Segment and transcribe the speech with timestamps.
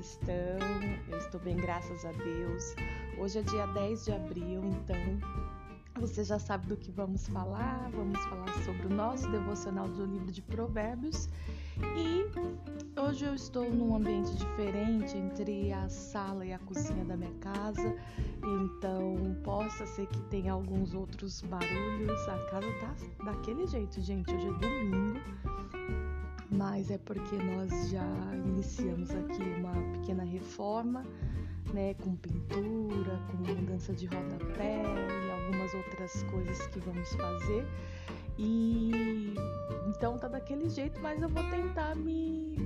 [0.00, 0.58] estão?
[1.08, 2.74] Eu estou bem, graças a Deus.
[3.18, 4.96] Hoje é dia 10 de abril, então
[6.00, 7.90] você já sabe do que vamos falar.
[7.92, 11.28] Vamos falar sobre o nosso devocional do livro de Provérbios.
[11.96, 12.24] E
[12.98, 17.94] hoje eu estou num ambiente diferente entre a sala e a cozinha da minha casa,
[18.38, 22.28] então possa ser que tenha alguns outros barulhos.
[22.28, 24.34] A casa tá daquele jeito, gente.
[24.34, 25.20] Hoje é domingo
[26.50, 28.04] mas é porque nós já
[28.44, 31.06] iniciamos aqui uma pequena reforma,
[31.72, 37.64] né, com pintura, com mudança de rodapé e algumas outras coisas que vamos fazer.
[38.36, 39.34] E
[39.88, 42.56] então tá daquele jeito, mas eu vou tentar me,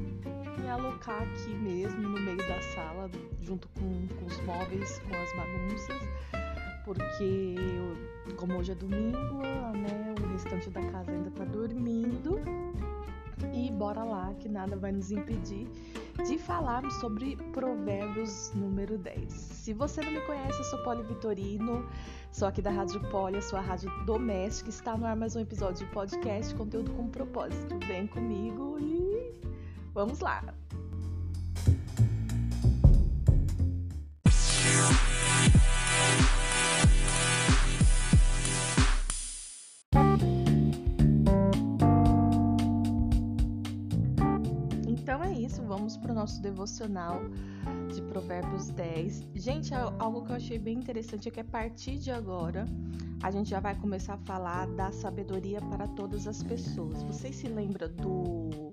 [0.58, 3.10] me alocar aqui mesmo no meio da sala,
[3.42, 6.00] junto com, com os móveis, com as bagunças,
[6.84, 12.40] porque eu, como hoje é domingo, né, o restante da casa ainda tá dormindo
[13.52, 15.68] e bora lá, que nada vai nos impedir
[16.26, 19.32] de falarmos sobre Provérbios número 10.
[19.32, 21.86] Se você não me conhece, eu sou Poli Vitorino,
[22.30, 24.70] sou aqui da Rádio Poli, a sua rádio doméstica.
[24.70, 27.78] Está no ar mais um episódio de podcast, conteúdo com propósito.
[27.86, 29.32] Vem comigo e
[29.92, 30.63] vamos lá!
[45.76, 47.20] Vamos para o nosso devocional
[47.92, 49.24] de Provérbios 10.
[49.34, 52.64] Gente, algo que eu achei bem interessante é que a partir de agora
[53.20, 57.02] a gente já vai começar a falar da sabedoria para todas as pessoas.
[57.02, 58.72] Vocês se lembram do,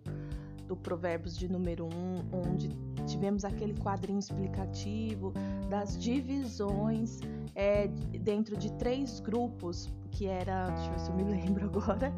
[0.67, 1.89] do Provérbios de número 1,
[2.47, 2.69] onde
[3.03, 5.33] tivemos aquele quadrinho explicativo
[5.69, 7.19] das divisões
[7.55, 7.87] é,
[8.19, 12.13] dentro de três grupos, que era, deixa eu ver se eu me lembro agora,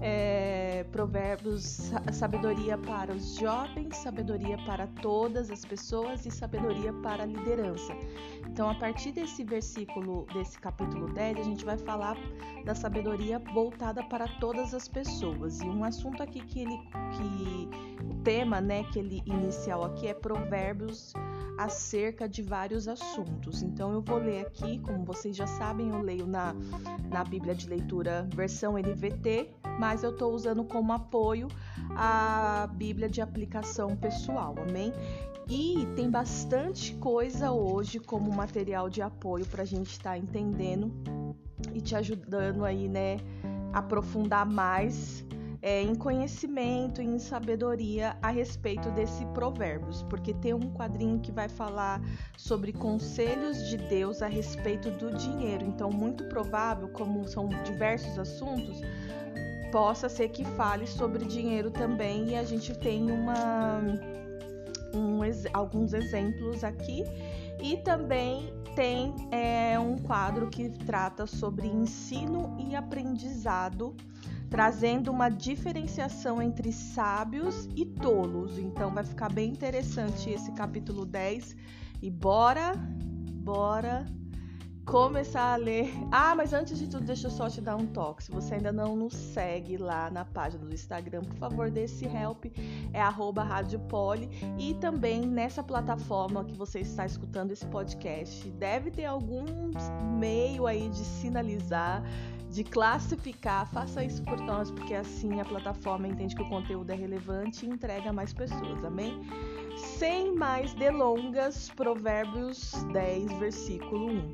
[0.00, 7.26] é, provérbios, sabedoria para os jovens, sabedoria para todas as pessoas e sabedoria para a
[7.26, 7.94] liderança.
[8.46, 12.16] Então, a partir desse versículo, desse capítulo 10, a gente vai falar
[12.64, 15.60] da sabedoria voltada para todas as pessoas.
[15.60, 16.78] E um assunto aqui que ele,
[17.16, 21.12] que o tema, né, que ele inicial aqui é provérbios
[21.56, 23.62] acerca de vários assuntos.
[23.62, 26.54] Então eu vou ler aqui, como vocês já sabem, eu leio na,
[27.10, 31.48] na Bíblia de Leitura versão NVT, mas eu estou usando como apoio
[31.96, 34.92] a Bíblia de aplicação pessoal, amém?
[35.48, 40.90] E tem bastante coisa hoje como material de apoio para a gente estar tá entendendo
[41.72, 43.18] e te ajudando aí, né,
[43.72, 45.24] aprofundar mais
[45.64, 51.48] é, em conhecimento em sabedoria a respeito desse provérbios, porque tem um quadrinho que vai
[51.48, 52.02] falar
[52.36, 55.64] sobre conselhos de Deus a respeito do dinheiro.
[55.64, 58.82] Então, muito provável, como são diversos assuntos,
[59.72, 63.80] possa ser que fale sobre dinheiro também e a gente tem uma
[64.92, 65.20] um,
[65.54, 67.04] alguns exemplos aqui
[67.58, 73.96] e também tem é, um quadro que trata sobre ensino e aprendizado
[74.54, 78.56] trazendo uma diferenciação entre sábios e tolos.
[78.56, 81.56] Então vai ficar bem interessante esse capítulo 10.
[82.00, 82.72] E bora,
[83.42, 84.06] bora
[84.86, 85.92] começar a ler.
[86.12, 88.22] Ah, mas antes de tudo, deixa eu só te dar um toque.
[88.22, 92.04] Se você ainda não nos segue lá na página do Instagram, por favor, dê esse
[92.04, 92.44] help.
[92.92, 94.28] É arroba Rádio Poli.
[94.56, 99.44] E também nessa plataforma que você está escutando esse podcast, deve ter algum
[100.16, 102.04] meio aí de sinalizar
[102.54, 106.94] de classificar, faça isso por nós, porque assim a plataforma entende que o conteúdo é
[106.94, 109.20] relevante e entrega a mais pessoas, amém?
[109.98, 114.32] Sem mais delongas, Provérbios 10, versículo 1.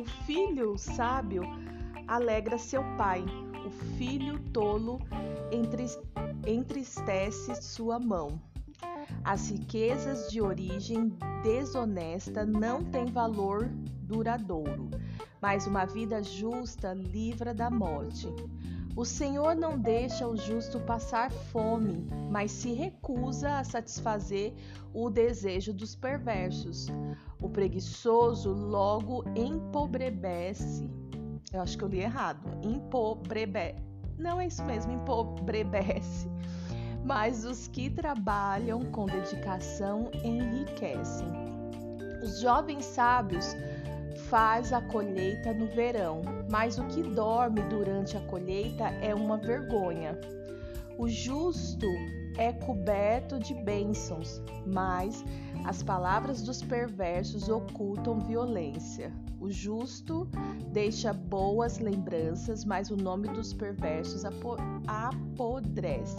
[0.00, 1.44] O filho sábio
[2.08, 3.24] alegra seu pai,
[3.64, 5.00] o filho tolo
[6.44, 8.42] entristece sua mão.
[9.22, 13.70] As riquezas de origem desonesta não têm valor
[14.02, 14.90] duradouro
[15.42, 18.32] mas uma vida justa livra da morte.
[18.94, 24.54] O Senhor não deixa o justo passar fome, mas se recusa a satisfazer
[24.94, 26.86] o desejo dos perversos.
[27.40, 30.88] O preguiçoso logo empobrece.
[31.52, 32.46] Eu acho que eu li errado.
[32.62, 33.74] Empobrebe.
[34.18, 36.30] Não é isso mesmo, empobrece.
[37.04, 41.26] Mas os que trabalham com dedicação enriquecem.
[42.22, 43.56] Os jovens sábios
[44.32, 50.18] faz a colheita no verão, mas o que dorme durante a colheita é uma vergonha.
[50.98, 51.86] O justo
[52.38, 55.22] é coberto de bênçãos, mas
[55.66, 59.12] as palavras dos perversos ocultam violência.
[59.38, 60.26] O justo
[60.72, 64.24] deixa boas lembranças, mas o nome dos perversos
[64.86, 66.16] apodrece.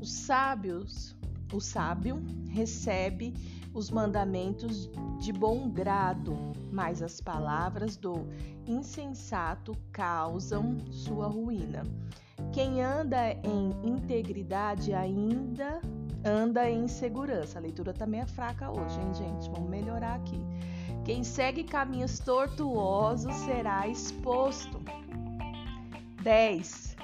[0.00, 1.14] Os sábios
[1.52, 3.34] o sábio recebe
[3.74, 6.36] os mandamentos de bom grado,
[6.70, 8.26] mas as palavras do
[8.66, 11.82] insensato causam sua ruína.
[12.52, 15.80] Quem anda em integridade ainda
[16.24, 17.58] anda em segurança.
[17.58, 19.50] A leitura também é fraca hoje, hein, gente?
[19.50, 20.40] Vamos melhorar aqui.
[21.04, 24.80] Quem segue caminhos tortuosos será exposto.
[26.22, 26.96] 10.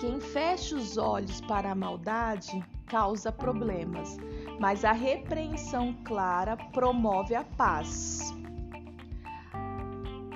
[0.00, 4.16] Quem fecha os olhos para a maldade causa problemas,
[4.58, 8.34] mas a repreensão clara promove a paz.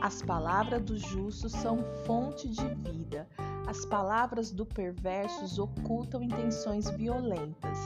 [0.00, 3.28] As palavras do justo são fonte de vida.
[3.66, 7.78] As palavras do perverso ocultam intenções violentas.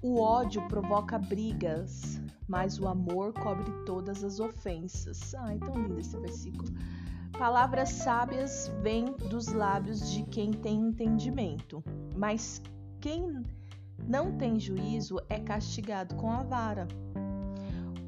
[0.00, 5.34] O ódio provoca brigas, mas o amor cobre todas as ofensas.
[5.34, 6.72] Ai, tão lindo esse versículo.
[7.38, 11.82] Palavras sábias vêm dos lábios de quem tem entendimento,
[12.16, 12.62] mas
[13.00, 13.42] quem
[14.06, 16.86] não tem juízo é castigado com a vara.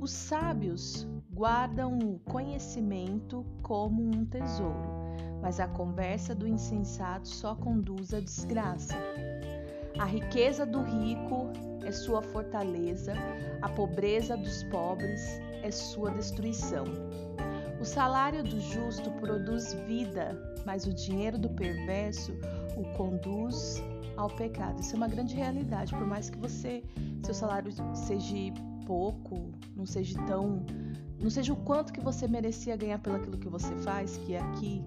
[0.01, 4.91] Os sábios guardam o conhecimento como um tesouro,
[5.41, 8.95] mas a conversa do insensato só conduz à desgraça.
[9.99, 11.51] A riqueza do rico
[11.85, 13.15] é sua fortaleza,
[13.61, 15.21] a pobreza dos pobres
[15.63, 16.85] é sua destruição.
[17.81, 22.33] O salário do justo produz vida, mas o dinheiro do perverso
[22.77, 23.83] o conduz
[24.21, 24.81] ao pecado.
[24.81, 26.83] Isso é uma grande realidade, por mais que você
[27.25, 28.37] seu salário seja
[28.87, 30.65] pouco, não seja tão
[31.21, 34.83] não seja o quanto que você merecia ganhar pelo aquilo que você faz, que aqui,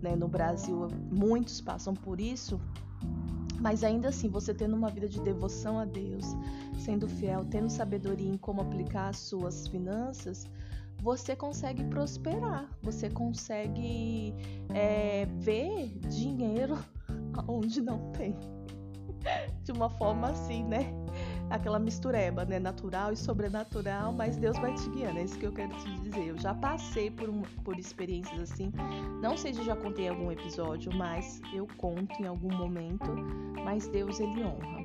[0.00, 2.58] né, no Brasil, muitos passam por isso.
[3.60, 6.24] Mas ainda assim, você tendo uma vida de devoção a Deus,
[6.78, 10.46] sendo fiel, tendo sabedoria em como aplicar as suas finanças,
[11.02, 14.34] você consegue prosperar, você consegue
[14.70, 16.78] é, ver dinheiro
[17.46, 18.34] onde não tem
[19.62, 20.92] de uma forma assim, né?
[21.50, 22.58] Aquela mistureba, né?
[22.58, 26.28] Natural e sobrenatural, mas Deus vai te guiando, é isso que eu quero te dizer.
[26.28, 28.72] Eu já passei por, um, por experiências assim,
[29.22, 33.10] não sei se já contei algum episódio, mas eu conto em algum momento,
[33.64, 34.84] mas Deus ele honra.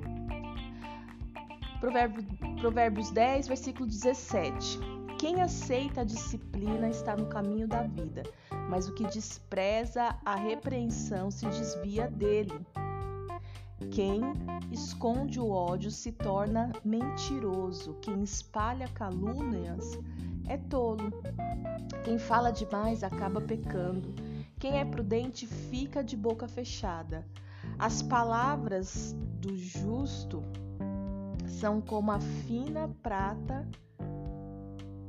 [1.79, 2.25] Provérbio,
[2.59, 4.79] Provérbios 10, versículo 17.
[5.17, 8.23] Quem aceita a disciplina está no caminho da vida,
[8.69, 12.65] mas o que despreza a repreensão se desvia dele.
[13.91, 14.21] Quem
[14.71, 17.95] esconde o ódio se torna mentiroso.
[18.01, 19.97] Quem espalha calúnias
[20.47, 21.11] é tolo.
[22.03, 24.13] Quem fala demais acaba pecando.
[24.59, 27.25] Quem é prudente fica de boca fechada.
[27.77, 30.43] As palavras do justo
[31.47, 33.67] são como a fina prata.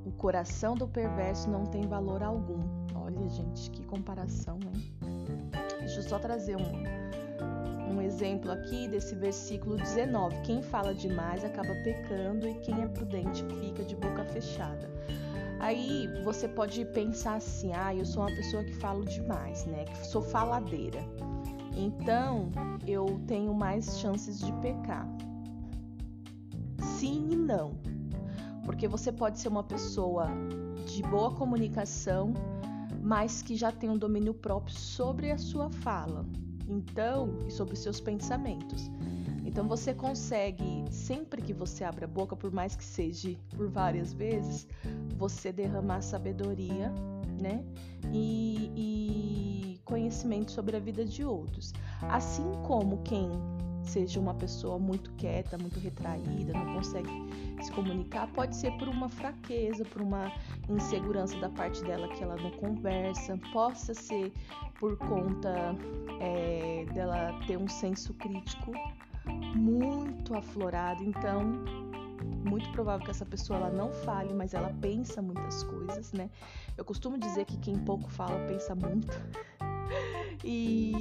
[0.05, 2.62] O coração do perverso não tem valor algum.
[2.94, 4.94] Olha, gente, que comparação, hein?
[5.81, 7.09] Deixa eu só trazer um,
[7.90, 13.44] um exemplo aqui desse versículo 19: quem fala demais acaba pecando e quem é prudente
[13.60, 14.88] fica de boca fechada.
[15.58, 19.84] Aí você pode pensar assim: ah, eu sou uma pessoa que falo demais, né?
[19.84, 21.00] Que sou faladeira.
[21.76, 22.50] Então
[22.87, 25.06] eu tenho mais chances de pecar.
[26.78, 27.72] Sim e não.
[28.64, 30.28] Porque você pode ser uma pessoa
[30.87, 32.32] de boa comunicação,
[33.02, 36.25] mas que já tem um domínio próprio sobre a sua fala
[36.70, 38.90] então e sobre seus pensamentos.
[39.44, 44.12] Então você consegue, sempre que você abre a boca, por mais que seja por várias
[44.12, 44.66] vezes,
[45.16, 46.92] você derramar sabedoria,
[47.40, 47.64] né?
[48.12, 51.72] E, e conhecimento sobre a vida de outros.
[52.02, 53.28] Assim como quem
[53.84, 57.10] seja uma pessoa muito quieta, muito retraída, não consegue
[57.62, 60.32] se comunicar, pode ser por uma fraqueza, por uma
[60.68, 64.32] insegurança da parte dela que ela não conversa, possa ser
[64.78, 65.75] por conta
[66.20, 68.72] é, dela ter um senso crítico
[69.54, 71.40] muito aflorado, então
[72.44, 76.30] muito provável que essa pessoa ela não fale, mas ela pensa muitas coisas, né?
[76.76, 79.08] Eu costumo dizer que quem pouco fala pensa muito.
[80.44, 80.94] e,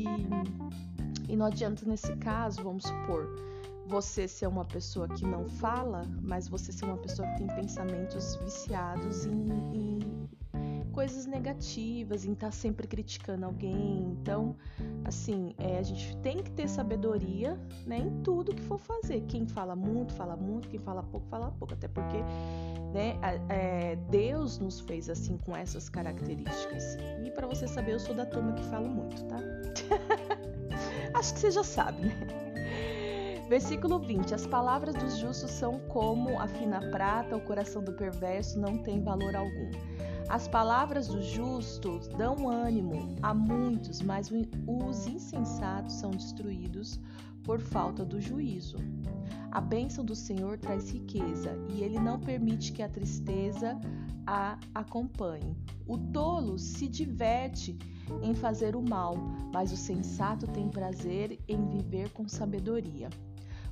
[1.27, 3.27] e não adianta nesse caso, vamos supor,
[3.87, 8.35] você ser uma pessoa que não fala, mas você ser uma pessoa que tem pensamentos
[8.35, 9.99] viciados em, em
[10.99, 14.11] coisas negativas, em estar tá sempre criticando alguém.
[14.11, 14.55] Então,
[15.05, 19.21] assim, é, a gente tem que ter sabedoria né, em tudo que for fazer.
[19.21, 21.73] Quem fala muito, fala muito, quem fala pouco, fala pouco.
[21.73, 22.17] Até porque
[22.93, 26.97] né, é, Deus nos fez assim com essas características.
[27.25, 29.37] E para você saber, eu sou da turma que falo muito, tá?
[31.13, 32.15] Acho que você já sabe, né?
[33.49, 38.59] Versículo 20: As palavras dos justos são como a fina prata, o coração do perverso
[38.59, 39.71] não tem valor algum.
[40.29, 44.29] As palavras dos justos dão ânimo a muitos, mas
[44.67, 46.99] os insensatos são destruídos
[47.43, 48.77] por falta do juízo.
[49.51, 53.75] A bênção do Senhor traz riqueza e ele não permite que a tristeza
[54.27, 55.57] a acompanhe.
[55.87, 57.79] O tolo se diverte
[58.21, 59.15] em fazer o mal,
[59.53, 63.09] mas o sensato tem prazer em viver com sabedoria.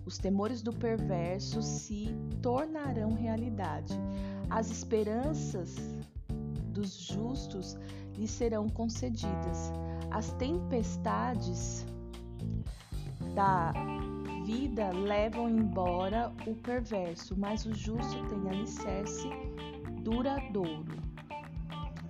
[0.06, 2.08] Os temores do perverso se
[2.42, 3.94] tornarão realidade.
[4.50, 5.76] As esperanças
[6.72, 7.78] dos justos
[8.18, 9.72] lhe serão concedidas.
[10.12, 11.86] As tempestades
[13.36, 13.74] da
[14.46, 19.28] vida levam embora o perverso, mas o justo tem alicerce
[20.04, 20.86] duradouro.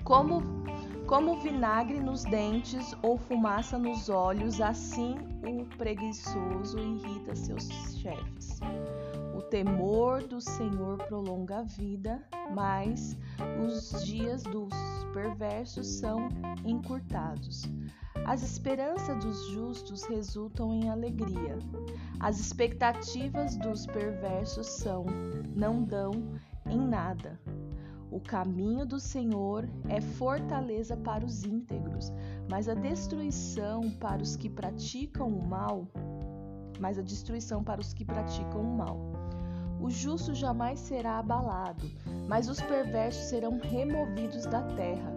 [0.03, 0.43] Como,
[1.07, 5.15] como vinagre nos dentes ou fumaça nos olhos, assim
[5.47, 8.59] o preguiçoso irrita seus chefes.
[9.33, 12.21] O temor do Senhor prolonga a vida,
[12.53, 13.17] mas
[13.65, 14.73] os dias dos
[15.13, 16.27] perversos são
[16.65, 17.63] encurtados.
[18.25, 21.57] As esperanças dos justos resultam em alegria.
[22.19, 25.05] As expectativas dos perversos são,
[25.55, 26.11] não dão
[26.65, 27.39] em nada.
[28.09, 32.11] O caminho do Senhor é fortaleza para os íntegros,
[32.49, 35.87] mas a destruição para os que praticam o mal,
[36.79, 38.97] mas a destruição para os que praticam o mal.
[39.81, 41.85] O justo jamais será abalado,
[42.27, 45.11] mas os perversos serão removidos da terra.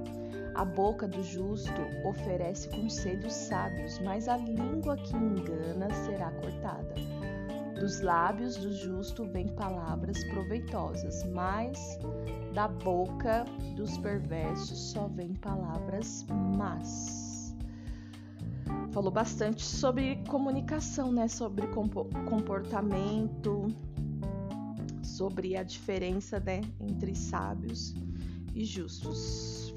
[0.54, 7.09] A boca do justo oferece conselhos sábios, mas a língua que engana será cortada.
[7.80, 11.98] Dos lábios do justo vêm palavras proveitosas, mas
[12.52, 16.26] da boca dos perversos só vêm palavras
[16.58, 17.56] más.
[18.92, 21.26] Falou bastante sobre comunicação, né?
[21.26, 21.66] Sobre
[22.28, 23.68] comportamento,
[25.02, 26.60] sobre a diferença né?
[26.80, 27.94] entre sábios
[28.54, 29.72] e justos.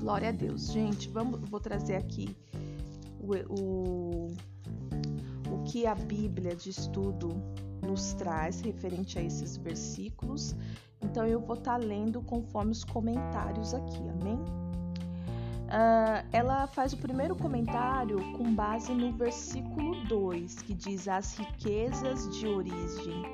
[0.00, 1.08] Glória a Deus, gente.
[1.08, 2.36] Vamos, vou trazer aqui
[3.20, 4.36] o, o
[5.50, 7.28] o que a Bíblia de estudo
[7.82, 10.56] nos traz referente a esses versículos.
[11.00, 14.38] Então eu vou estar tá lendo conforme os comentários aqui, amém?
[15.66, 22.28] Uh, ela faz o primeiro comentário com base no versículo 2, que diz: As riquezas
[22.36, 23.24] de origem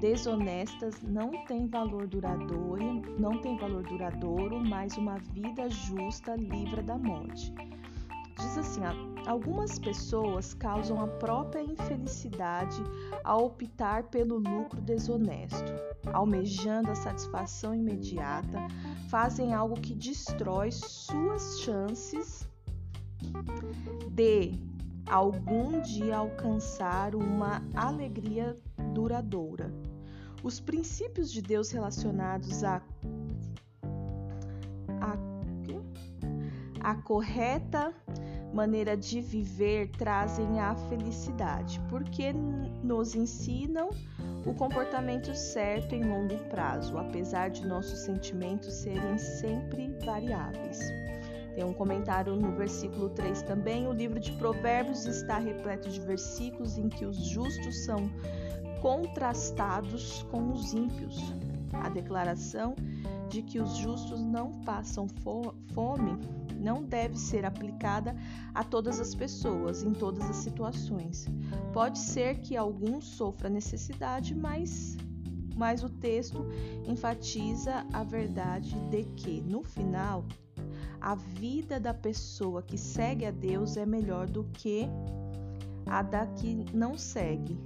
[0.00, 7.52] desonestas não têm valor duradouro, não valor duradouro, mas uma vida justa livra da morte.
[8.36, 8.82] Diz assim:
[9.26, 12.82] algumas pessoas causam a própria infelicidade
[13.24, 15.72] ao optar pelo lucro desonesto,
[16.12, 18.58] almejando a satisfação imediata,
[19.08, 22.48] fazem algo que destrói suas chances
[24.10, 24.52] de
[25.08, 28.56] algum dia alcançar uma alegria
[28.92, 29.72] duradoura.
[30.42, 32.82] Os princípios de Deus relacionados a,
[35.00, 35.16] a,
[36.90, 37.94] a correta
[38.56, 42.32] maneira de viver trazem a felicidade, porque
[42.82, 43.90] nos ensinam
[44.46, 50.78] o comportamento certo em longo prazo, apesar de nossos sentimentos serem sempre variáveis.
[51.54, 53.86] Tem um comentário no versículo 3 também.
[53.86, 58.10] O livro de Provérbios está repleto de versículos em que os justos são
[58.80, 61.18] contrastados com os ímpios.
[61.72, 62.74] A declaração
[63.28, 65.06] de que os justos não passam
[65.74, 68.16] fome não deve ser aplicada
[68.52, 71.26] a todas as pessoas, em todas as situações.
[71.72, 74.96] Pode ser que algum sofra necessidade, mas,
[75.54, 76.44] mas o texto
[76.84, 80.24] enfatiza a verdade de que, no final,
[81.00, 84.88] a vida da pessoa que segue a Deus é melhor do que
[85.86, 87.56] a da que não segue.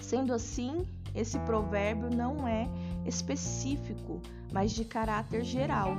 [0.00, 2.66] Sendo assim, esse provérbio não é
[3.04, 4.18] específico,
[4.50, 5.94] mas de caráter geral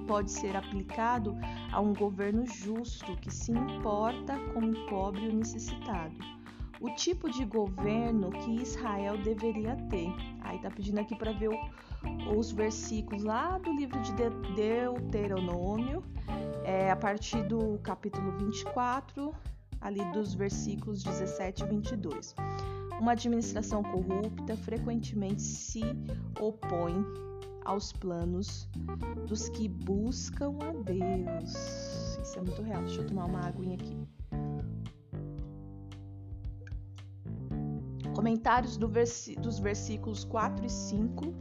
[0.00, 1.36] pode ser aplicado
[1.72, 6.14] a um governo justo que se importa com o pobre e o necessitado.
[6.80, 10.08] O tipo de governo que Israel deveria ter.
[10.42, 14.12] Aí tá pedindo aqui para ver o, os versículos lá do livro de
[14.54, 16.02] Deuteronômio,
[16.64, 19.34] é, a partir do capítulo 24,
[19.80, 22.34] ali dos versículos 17 e 22.
[23.00, 25.82] Uma administração corrupta frequentemente se
[26.40, 27.04] opõe
[27.66, 28.68] aos planos
[29.26, 31.52] dos que buscam a Deus.
[32.22, 32.82] Isso é muito real.
[32.82, 33.96] Deixa eu tomar uma aguinha aqui.
[38.14, 41.34] Comentários do dos versículos 4 e 5.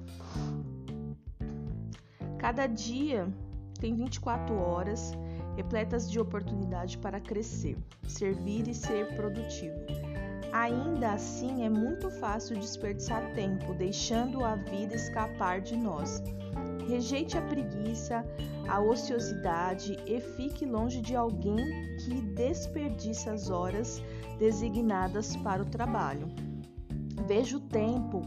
[2.40, 3.32] Cada dia
[3.80, 5.14] tem 24 horas
[5.56, 7.78] repletas de oportunidade para crescer,
[8.08, 10.05] servir e ser produtivo.
[10.56, 16.24] Ainda assim, é muito fácil desperdiçar tempo, deixando a vida escapar de nós.
[16.88, 18.26] Rejeite a preguiça,
[18.66, 21.58] a ociosidade e fique longe de alguém
[21.98, 24.02] que desperdiça as horas
[24.40, 26.30] designadas para o trabalho.
[27.28, 28.22] Veja o tempo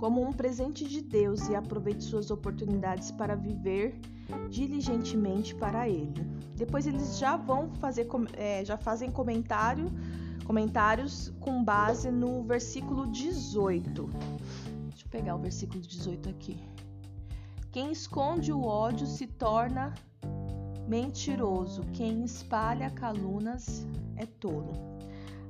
[0.00, 4.00] como um presente de Deus e aproveite suas oportunidades para viver
[4.48, 6.14] diligentemente para Ele.
[6.56, 9.92] Depois eles já vão fazer, é, já fazem comentário,
[10.44, 14.10] comentários com base no versículo 18.
[14.90, 16.60] Deixa eu pegar o versículo 18 aqui.
[17.72, 19.92] Quem esconde o ódio se torna
[20.86, 23.86] mentiroso, quem espalha calunas
[24.16, 24.72] é tolo.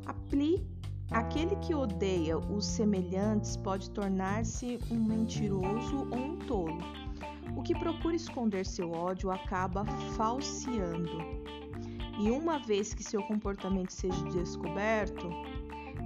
[0.07, 0.67] Apli,
[1.11, 6.79] aquele que odeia os semelhantes pode tornar-se um mentiroso ou um tolo.
[7.57, 9.85] O que procura esconder seu ódio acaba
[10.17, 11.44] falseando.
[12.19, 15.29] E uma vez que seu comportamento seja descoberto,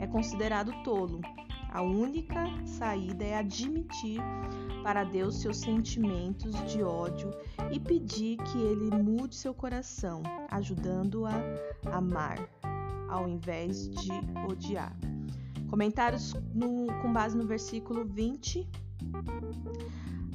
[0.00, 1.20] é considerado tolo.
[1.70, 4.20] A única saída é admitir
[4.82, 7.30] para Deus seus sentimentos de ódio
[7.70, 11.34] e pedir que ele mude seu coração, ajudando-o a
[11.92, 12.38] amar
[13.08, 14.10] ao invés de
[14.48, 14.96] odiar.
[15.68, 18.66] Comentários no, com base no versículo 20.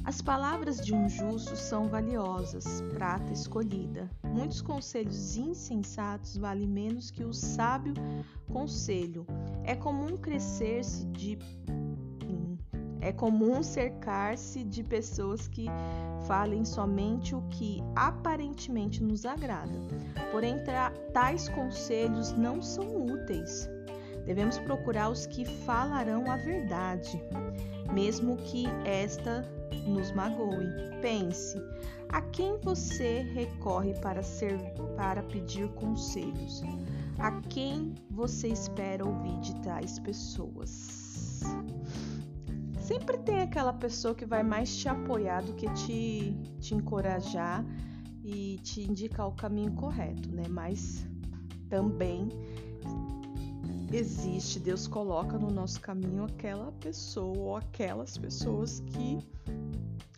[0.04, 4.10] As palavras de um justo são valiosas, prata escolhida.
[4.22, 7.94] Muitos conselhos insensatos valem menos que o sábio
[8.52, 9.26] conselho.
[9.64, 11.38] É comum crescer-se de
[13.00, 15.66] é comum cercar-se de pessoas que
[16.26, 19.78] falem somente o que aparentemente nos agrada.
[20.32, 20.56] Porém,
[21.12, 23.68] tais conselhos não são úteis.
[24.24, 27.22] Devemos procurar os que falarão a verdade,
[27.92, 29.46] mesmo que esta
[29.86, 30.66] nos magoe.
[31.00, 31.60] Pense,
[32.08, 34.58] a quem você recorre para ser
[34.96, 36.62] para pedir conselhos?
[37.18, 41.40] A quem você espera ouvir de tais pessoas?
[42.80, 47.64] Sempre tem aquela pessoa que vai mais te apoiar do que te, te encorajar
[48.22, 50.44] e te indicar o caminho correto, né?
[50.48, 51.06] Mas
[51.68, 52.28] também
[53.96, 59.18] existe, Deus coloca no nosso caminho aquela pessoa ou aquelas pessoas que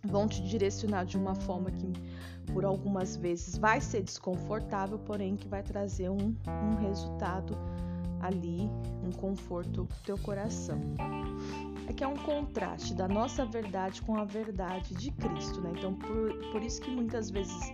[0.04, 1.92] vão te direcionar de uma forma que
[2.52, 7.56] por algumas vezes vai ser desconfortável, porém que vai trazer um, um resultado
[8.20, 8.70] ali,
[9.04, 10.80] um conforto pro teu coração
[11.88, 15.72] é que é um contraste da nossa verdade com a verdade de Cristo, né?
[15.76, 17.72] Então, por, por isso que muitas vezes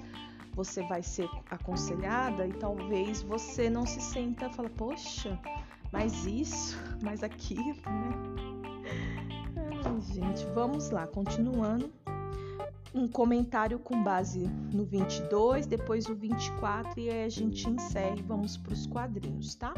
[0.54, 5.38] você vai ser aconselhada e talvez você não se senta e fala, poxa,
[5.92, 8.83] mas isso, mas aquilo, né?
[9.85, 11.92] Ai, gente, vamos lá, continuando.
[12.94, 18.22] Um comentário com base no 22, depois o 24 e aí a gente encerra e
[18.22, 19.72] vamos para os quadrinhos, tá?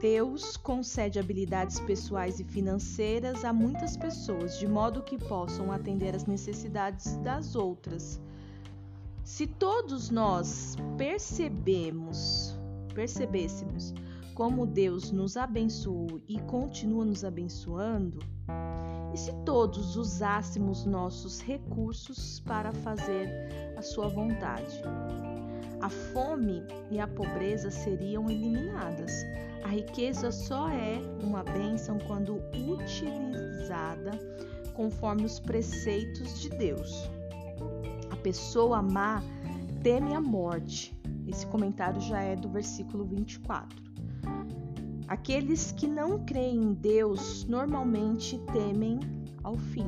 [0.00, 6.26] Deus concede habilidades pessoais e financeiras a muitas pessoas, de modo que possam atender às
[6.26, 8.20] necessidades das outras.
[9.22, 12.58] Se todos nós percebemos,
[12.94, 13.94] percebêssemos
[14.34, 18.18] como Deus nos abençoou e continua nos abençoando,
[19.12, 23.28] e se todos usássemos nossos recursos para fazer
[23.76, 24.80] a sua vontade,
[25.80, 29.12] a fome e a pobreza seriam eliminadas.
[29.64, 34.12] A riqueza só é uma bênção quando utilizada
[34.74, 37.10] conforme os preceitos de Deus.
[38.10, 39.22] A pessoa má
[39.82, 40.96] teme a morte.
[41.26, 43.91] Esse comentário já é do versículo 24.
[45.08, 48.98] Aqueles que não creem em Deus normalmente temem
[49.42, 49.86] ao fim.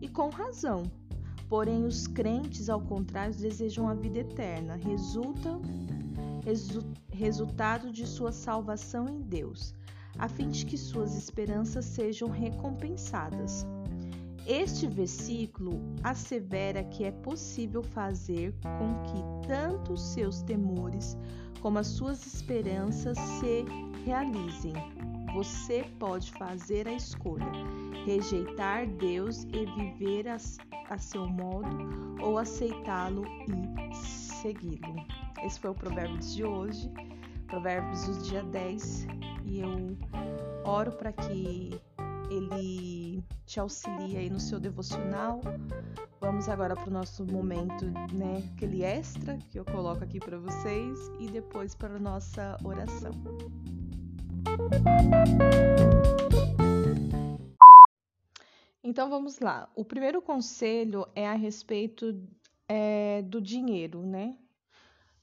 [0.00, 0.84] E com razão,
[1.50, 5.60] Porém, os crentes, ao contrário, desejam a vida eterna, resulta,
[6.44, 9.74] resu, resultado de sua salvação em Deus,
[10.16, 13.66] a fim de que suas esperanças sejam recompensadas.
[14.46, 15.72] Este versículo
[16.04, 21.16] assevera que é possível fazer com que tanto seus temores
[21.60, 23.64] como as suas esperanças se
[24.04, 24.74] realizem.
[25.34, 27.46] Você pode fazer a escolha,
[28.04, 30.36] rejeitar Deus e viver a,
[30.88, 34.94] a seu modo ou aceitá-lo e segui-lo.
[35.44, 36.90] Esse foi o Provérbios de hoje,
[37.46, 39.06] Provérbios do dia 10,
[39.44, 39.96] e eu
[40.64, 41.80] oro para que
[42.30, 45.40] ele te auxilie aí no seu devocional.
[46.20, 50.98] Vamos agora para o nosso momento, né, aquele extra que eu coloco aqui para vocês
[51.18, 53.12] e depois para a nossa oração.
[58.82, 59.70] Então vamos lá.
[59.74, 62.20] O primeiro conselho é a respeito
[62.68, 64.36] é, do dinheiro, né?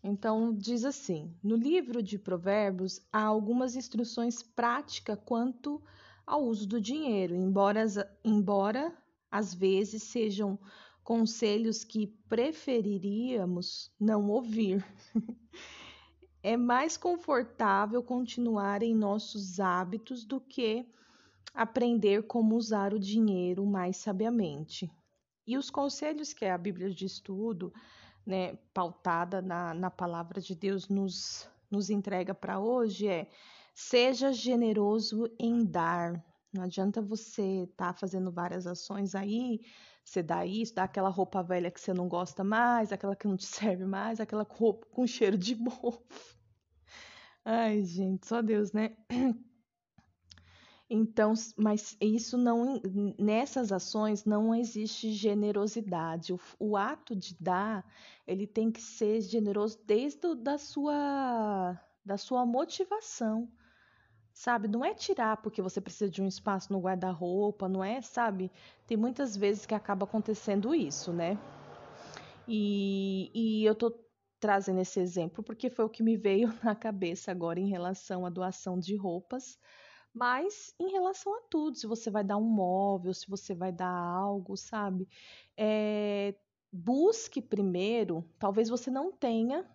[0.03, 5.81] Então diz assim: no livro de Provérbios há algumas instruções práticas quanto
[6.27, 7.85] ao uso do dinheiro, embora,
[8.23, 8.93] embora
[9.31, 10.59] às vezes sejam
[11.01, 14.85] conselhos que preferiríamos não ouvir.
[16.43, 20.85] é mais confortável continuar em nossos hábitos do que
[21.53, 24.91] aprender como usar o dinheiro mais sabiamente.
[25.45, 27.73] E os conselhos que a Bíblia de Estudo,
[28.25, 33.29] né, pautada na, na palavra de Deus, nos, nos entrega para hoje é:
[33.77, 36.25] seja generoso em dar.
[36.51, 39.61] Não adianta você estar tá fazendo várias ações aí,
[40.03, 43.37] você dá isso, dá aquela roupa velha que você não gosta mais, aquela que não
[43.37, 46.01] te serve mais, aquela roupa com cheiro de mofo.
[47.45, 48.97] Ai, gente, só Deus, né?
[50.89, 52.81] Então, mas isso não
[53.19, 56.33] nessas ações não existe generosidade.
[56.33, 57.85] O, o, ato de dar,
[58.25, 63.51] ele tem que ser generoso desde da sua da sua motivação.
[64.37, 68.51] Sabe, não é tirar porque você precisa de um espaço no guarda-roupa, não é, sabe?
[68.85, 71.39] Tem muitas vezes que acaba acontecendo isso, né?
[72.47, 73.91] E, e eu tô
[74.39, 78.29] trazendo esse exemplo porque foi o que me veio na cabeça agora em relação à
[78.29, 79.57] doação de roupas
[80.13, 83.89] mas em relação a tudo, se você vai dar um móvel, se você vai dar
[83.89, 85.07] algo, sabe?
[85.55, 86.35] É,
[86.71, 89.65] busque primeiro, talvez você não tenha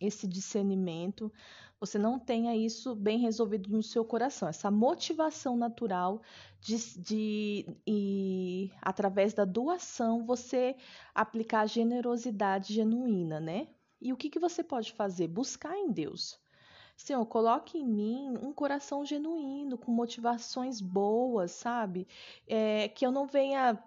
[0.00, 1.32] esse discernimento,
[1.78, 6.22] você não tenha isso bem resolvido no seu coração, essa motivação natural
[6.60, 10.76] de, de e através da doação você
[11.14, 13.68] aplicar generosidade genuína, né?
[14.00, 15.28] E o que, que você pode fazer?
[15.28, 16.38] Buscar em Deus.
[16.96, 22.08] Senhor, coloque em mim um coração genuíno, com motivações boas, sabe?
[22.46, 23.78] É, que eu não venha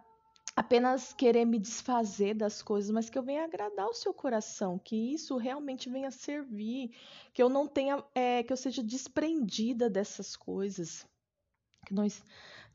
[0.69, 4.95] apenas querer me desfazer das coisas, mas que eu venha agradar o seu coração, que
[4.95, 6.91] isso realmente venha servir,
[7.33, 11.07] que eu não tenha, é, que eu seja desprendida dessas coisas,
[11.87, 12.23] que nós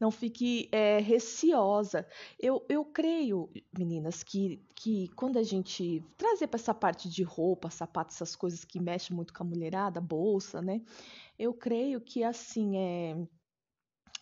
[0.01, 2.05] não fique é, receosa.
[2.37, 7.71] Eu, eu creio, meninas, que, que quando a gente trazer para essa parte de roupa,
[7.71, 10.83] sapato, essas coisas que mexem muito com a mulherada, bolsa, né?
[11.39, 13.17] Eu creio que assim é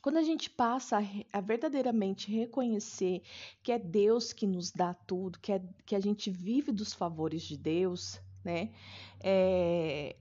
[0.02, 3.22] quando a gente passa a, a, verdadeiramente reconhecer
[3.62, 7.42] que é Deus que nos dá tudo, que, é, que a gente vive dos favores
[7.42, 8.72] de Deus, né?
[9.22, 10.16] É,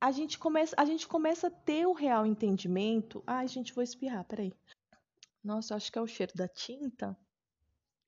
[0.00, 3.22] a gente começa, a gente começa a ter o real entendimento.
[3.26, 4.54] Ai, gente, vou espirrar, peraí.
[5.44, 7.16] Nossa, acho que é o cheiro da tinta.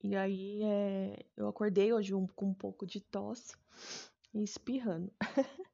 [0.03, 3.55] E aí é, eu acordei hoje um, com um pouco de tosse
[4.33, 5.13] e espirrando.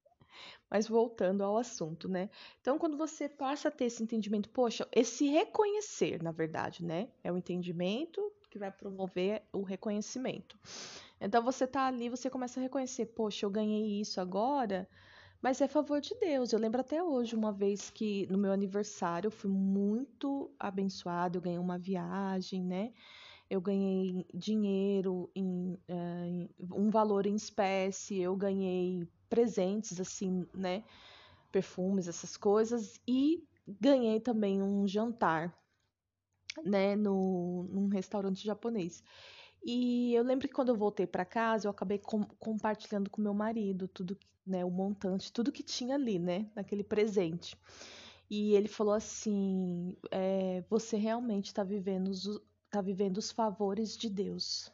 [0.69, 2.29] Mas voltando ao assunto, né?
[2.61, 7.09] Então, quando você passa a ter esse entendimento, poxa, esse reconhecer, na verdade, né?
[7.23, 10.57] É o entendimento que vai promover o reconhecimento.
[11.19, 14.87] Então, você tá ali, você começa a reconhecer, poxa, eu ganhei isso agora,
[15.41, 16.51] mas é favor de Deus.
[16.51, 21.41] Eu lembro até hoje, uma vez que no meu aniversário eu fui muito abençoada, eu
[21.41, 22.93] ganhei uma viagem, né?
[23.49, 30.83] Eu ganhei dinheiro, em, uh, um valor em espécie, eu ganhei presentes, assim, né?
[31.51, 35.57] Perfumes, essas coisas, e ganhei também um jantar,
[36.65, 36.95] né?
[36.95, 39.03] No, num restaurante japonês.
[39.63, 43.33] E eu lembro que quando eu voltei para casa, eu acabei com, compartilhando com meu
[43.33, 47.57] marido tudo né, o montante, tudo que tinha ali, né, naquele presente.
[48.29, 54.09] E ele falou assim: é, você realmente está vivendo, os, tá vivendo os favores de
[54.09, 54.71] Deus.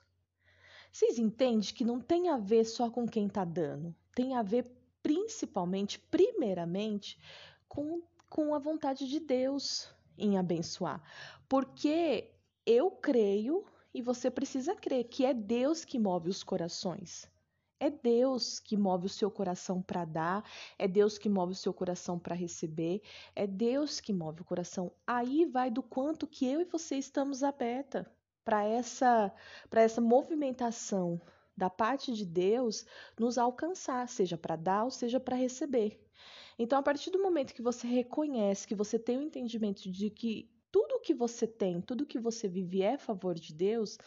[0.92, 4.72] Vocês entendem que não tem a ver só com quem está dando, tem a ver
[5.02, 7.20] principalmente, primeiramente,
[7.68, 11.02] com, com a vontade de Deus em abençoar.
[11.50, 12.32] Porque
[12.66, 17.28] eu creio, e você precisa crer, que é Deus que move os corações.
[17.84, 21.74] É Deus que move o seu coração para dar, é Deus que move o seu
[21.74, 23.02] coração para receber,
[23.36, 24.90] é Deus que move o coração.
[25.06, 28.10] Aí vai do quanto que eu e você estamos aberta
[28.46, 29.34] para essa
[29.70, 31.20] para essa movimentação
[31.58, 32.86] da parte de Deus
[33.20, 36.02] nos alcançar, seja para dar ou seja para receber.
[36.58, 40.50] Então, a partir do momento que você reconhece, que você tem o entendimento de que
[41.04, 43.98] que você tem, tudo que você vive é favor de Deus,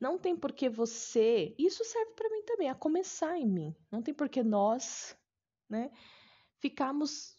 [0.00, 1.54] não tem por que você.
[1.58, 3.76] Isso serve para mim também, a começar em mim.
[3.92, 5.16] Não tem por que nós,
[5.68, 5.92] né,
[6.58, 7.36] ficarmos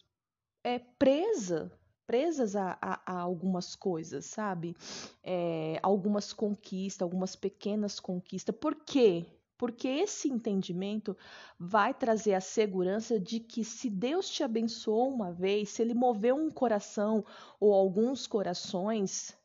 [0.63, 1.71] é, presa,
[2.05, 4.75] presas a, a, a, algumas coisas, sabe?
[5.23, 8.55] É, algumas conquistas, algumas pequenas conquistas.
[8.55, 9.25] Por quê?
[9.57, 11.17] Porque esse entendimento
[11.59, 16.35] vai trazer a segurança de que se Deus te abençoou uma vez, se ele moveu
[16.35, 17.25] um coração
[17.59, 19.35] ou alguns corações,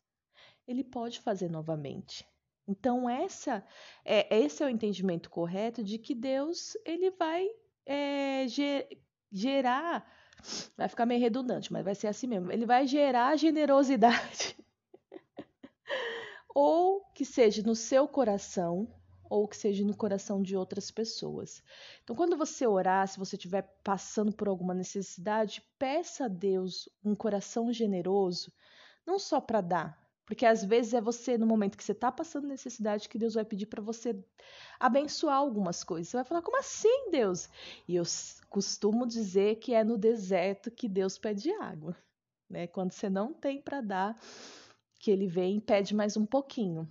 [0.68, 2.26] ele pode fazer novamente.
[2.68, 3.64] Então essa
[4.04, 7.48] é esse é o entendimento correto de que Deus ele vai
[7.84, 8.46] é,
[9.30, 10.06] gerar,
[10.76, 12.52] vai ficar meio redundante, mas vai ser assim mesmo.
[12.52, 14.56] Ele vai gerar generosidade
[16.54, 18.88] ou que seja no seu coração,
[19.32, 21.62] ou que seja no coração de outras pessoas.
[22.04, 27.14] Então, quando você orar, se você estiver passando por alguma necessidade, peça a Deus um
[27.14, 28.52] coração generoso,
[29.06, 32.46] não só para dar, porque às vezes é você, no momento que você está passando
[32.46, 34.14] necessidade, que Deus vai pedir para você
[34.78, 36.08] abençoar algumas coisas.
[36.08, 37.48] Você vai falar, como assim, Deus?
[37.88, 38.04] E eu
[38.50, 41.96] costumo dizer que é no deserto que Deus pede água.
[42.48, 42.66] Né?
[42.66, 44.18] Quando você não tem para dar,
[44.98, 46.88] que ele vem e pede mais um pouquinho.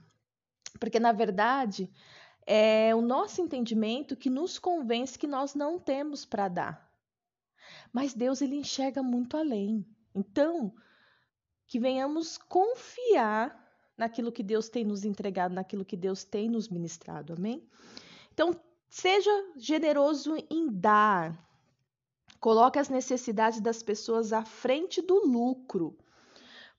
[0.79, 1.89] Porque, na verdade,
[2.45, 6.91] é o nosso entendimento que nos convence que nós não temos para dar.
[7.93, 9.85] Mas Deus ele enxerga muito além.
[10.13, 10.73] Então,
[11.67, 13.57] que venhamos confiar
[13.97, 17.33] naquilo que Deus tem nos entregado, naquilo que Deus tem nos ministrado.
[17.33, 17.67] Amém?
[18.33, 21.37] Então, seja generoso em dar.
[22.39, 25.97] Coloque as necessidades das pessoas à frente do lucro.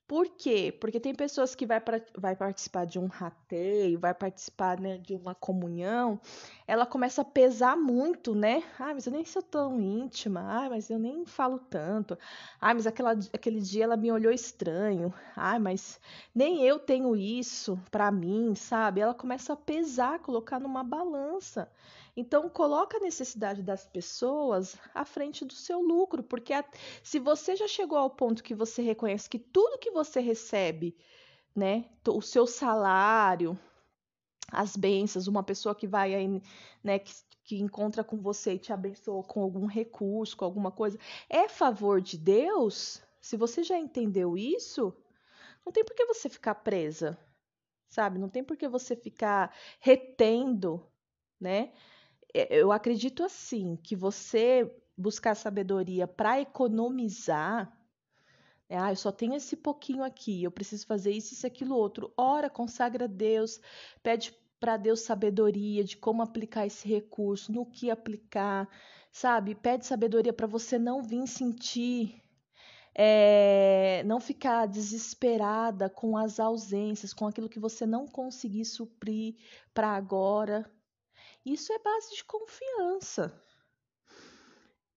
[0.06, 0.76] Por quê?
[0.78, 5.14] Porque tem pessoas que vai, pra, vai participar de um rateio, vai participar né, de
[5.14, 6.20] uma comunhão,
[6.66, 8.62] ela começa a pesar muito, né?
[8.78, 12.18] Ah, mas eu nem sou tão íntima, ah, mas eu nem falo tanto,
[12.60, 15.98] ah, mas aquela, aquele dia ela me olhou estranho, ah, mas
[16.34, 19.00] nem eu tenho isso para mim, sabe?
[19.00, 21.70] Ela começa a pesar, colocar numa balança.
[22.14, 26.62] Então, coloca a necessidade das pessoas à frente do seu lucro, porque a,
[27.02, 30.94] se você já chegou ao ponto que você reconhece que tudo que você recebe,
[31.56, 33.58] né, o seu salário,
[34.50, 36.42] as bênçãos, uma pessoa que vai aí,
[36.84, 40.98] né, que, que encontra com você e te abençoa com algum recurso, com alguma coisa,
[41.30, 43.02] é favor de Deus?
[43.22, 44.94] Se você já entendeu isso,
[45.64, 47.18] não tem por que você ficar presa,
[47.88, 48.18] sabe?
[48.18, 50.86] Não tem por que você ficar retendo,
[51.40, 51.72] né?
[52.34, 57.72] É, eu acredito assim que você buscar sabedoria para economizar,
[58.68, 62.12] é, ah, eu só tenho esse pouquinho aqui, eu preciso fazer isso, isso, aquilo, outro.
[62.16, 63.60] Ora, consagra a Deus,
[64.02, 68.68] pede para Deus sabedoria de como aplicar esse recurso, no que aplicar,
[69.10, 69.54] sabe?
[69.54, 72.22] Pede sabedoria para você não vir sentir,
[72.94, 79.34] é, não ficar desesperada com as ausências, com aquilo que você não conseguir suprir
[79.74, 80.70] para agora,
[81.44, 83.42] isso é base de confiança.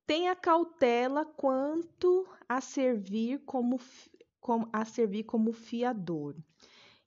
[0.05, 3.79] Tenha cautela quanto a servir como,
[4.39, 6.35] como, a servir como fiador.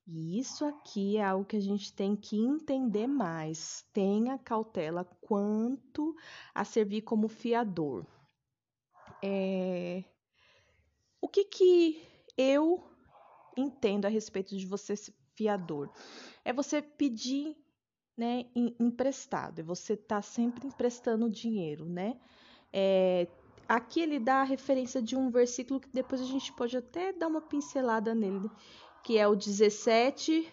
[0.05, 3.85] E isso aqui é algo que a gente tem que entender mais.
[3.93, 6.15] Tenha cautela quanto
[6.53, 8.05] a servir como fiador.
[9.23, 10.03] É...
[11.21, 12.01] O que, que
[12.35, 12.83] eu
[13.55, 15.89] entendo a respeito de você ser fiador?
[16.43, 17.55] É você pedir
[18.19, 22.17] né, emprestado, você está sempre emprestando dinheiro, né?
[22.71, 23.29] É,
[23.65, 27.27] aqui ele dá a referência de um versículo que depois a gente pode até dar
[27.27, 28.51] uma pincelada nele,
[29.05, 30.51] que é o 17,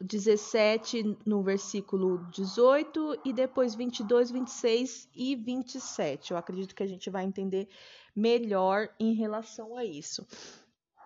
[0.00, 6.30] 17 no versículo 18 e depois 22, 26 e 27.
[6.30, 7.68] Eu acredito que a gente vai entender
[8.14, 10.24] melhor em relação a isso.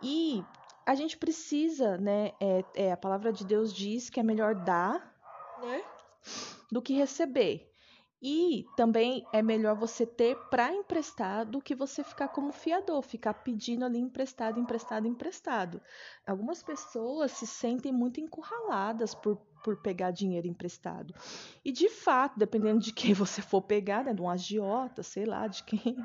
[0.02, 0.44] E
[0.86, 2.30] a gente precisa, né?
[2.40, 5.12] É, é, a palavra de Deus diz que é melhor dar,
[5.60, 5.82] né?
[6.70, 7.72] Do que receber.
[8.22, 13.34] E também é melhor você ter para emprestar do que você ficar como fiador, ficar
[13.34, 15.82] pedindo ali emprestado, emprestado, emprestado.
[16.26, 21.14] Algumas pessoas se sentem muito encurraladas por, por pegar dinheiro emprestado.
[21.64, 25.46] E de fato, dependendo de quem você for pegar, né, de um agiota, sei lá,
[25.46, 25.96] de quem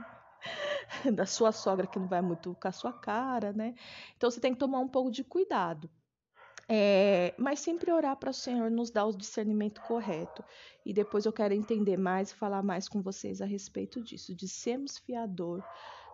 [1.14, 3.76] da sua sogra que não vai muito com a sua cara, né?
[4.18, 5.90] Então você tem que tomar um pouco de cuidado.
[6.74, 10.44] É, mas sempre orar para o Senhor nos dar o discernimento correto.
[10.86, 14.48] E depois eu quero entender mais e falar mais com vocês a respeito disso, de
[14.48, 15.64] sermos fiador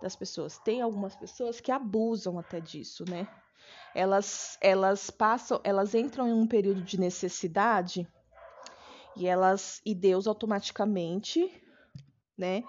[0.01, 0.57] das pessoas.
[0.57, 3.27] Tem algumas pessoas que abusam até disso, né?
[3.93, 8.07] Elas, elas passam, elas entram em um período de necessidade
[9.15, 11.51] e elas e Deus automaticamente,
[12.37, 12.63] né,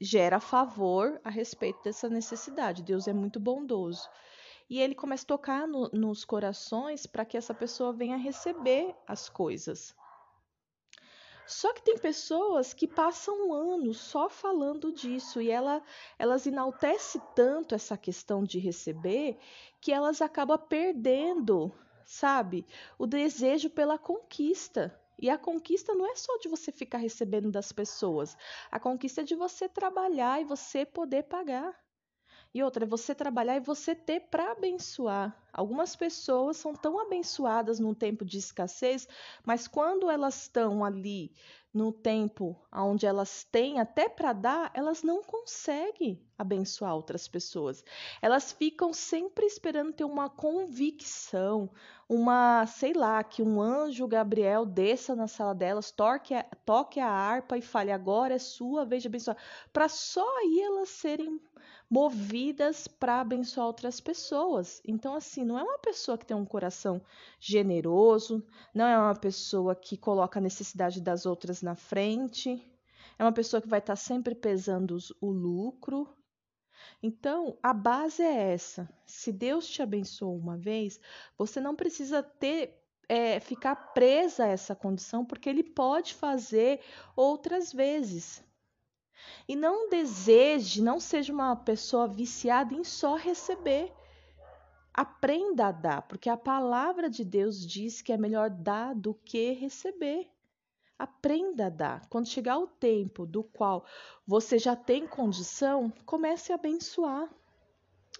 [0.00, 2.82] gera favor a respeito dessa necessidade.
[2.82, 4.08] Deus é muito bondoso.
[4.68, 9.28] E ele começa a tocar no, nos corações para que essa pessoa venha receber as
[9.28, 9.94] coisas.
[11.50, 15.82] Só que tem pessoas que passam anos só falando disso e ela,
[16.16, 19.36] elas enaltecem tanto essa questão de receber
[19.80, 21.72] que elas acabam perdendo,
[22.04, 22.64] sabe,
[22.96, 24.96] o desejo pela conquista.
[25.20, 28.36] E a conquista não é só de você ficar recebendo das pessoas.
[28.72, 31.78] A conquista é de você trabalhar e você poder pagar.
[32.52, 35.36] E outra é você trabalhar e você ter para abençoar.
[35.52, 39.06] Algumas pessoas são tão abençoadas num tempo de escassez,
[39.44, 41.32] mas quando elas estão ali
[41.72, 47.84] no tempo onde elas têm até para dar, elas não conseguem abençoar outras pessoas.
[48.20, 51.70] Elas ficam sempre esperando ter uma convicção,
[52.08, 57.08] uma, sei lá, que um anjo Gabriel desça na sala delas, toque a, toque a
[57.08, 59.36] harpa e fale: agora é sua vez de abençoar.
[59.72, 61.40] Para só aí elas serem
[61.90, 64.80] movidas para abençoar outras pessoas.
[64.86, 67.02] Então, assim, não é uma pessoa que tem um coração
[67.40, 72.64] generoso, não é uma pessoa que coloca a necessidade das outras na frente,
[73.18, 76.08] é uma pessoa que vai estar tá sempre pesando o lucro.
[77.02, 78.88] Então, a base é essa.
[79.04, 81.00] Se Deus te abençoou uma vez,
[81.36, 86.80] você não precisa ter é, ficar presa a essa condição, porque Ele pode fazer
[87.16, 88.42] outras vezes.
[89.48, 93.92] E não deseje, não seja uma pessoa viciada em só receber.
[94.92, 99.52] Aprenda a dar, porque a palavra de Deus diz que é melhor dar do que
[99.52, 100.30] receber.
[100.98, 102.06] Aprenda a dar.
[102.08, 103.86] Quando chegar o tempo do qual
[104.26, 107.28] você já tem condição, comece a abençoar.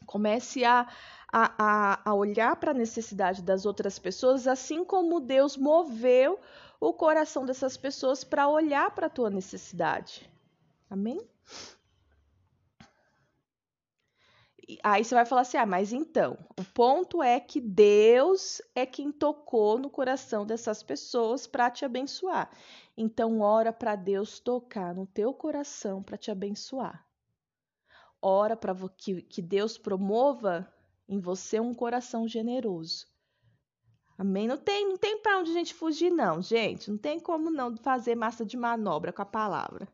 [0.06, 0.88] Comece a,
[1.30, 6.38] a, a olhar para a necessidade das outras pessoas, assim como Deus moveu
[6.80, 10.29] o coração dessas pessoas para olhar para a tua necessidade.
[10.90, 11.24] Amém?
[14.82, 19.12] Aí você vai falar assim: ah, mas então, o ponto é que Deus é quem
[19.12, 22.50] tocou no coração dessas pessoas para te abençoar.
[22.96, 27.06] Então, ora para Deus tocar no teu coração para te abençoar.
[28.20, 30.70] Ora para que, que Deus promova
[31.08, 33.06] em você um coração generoso.
[34.18, 34.46] Amém?
[34.46, 36.90] Não tem, não tem para onde a gente fugir, não, gente.
[36.90, 39.88] Não tem como não fazer massa de manobra com a palavra.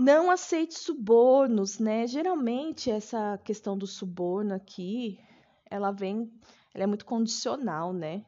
[0.00, 2.06] Não aceite subornos, né?
[2.06, 5.18] Geralmente essa questão do suborno aqui,
[5.68, 6.32] ela vem,
[6.72, 8.24] ela é muito condicional, né?